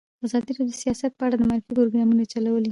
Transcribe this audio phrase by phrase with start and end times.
[0.25, 2.69] ازادي راډیو د سیاست په اړه د معارفې پروګرامونه چلولي.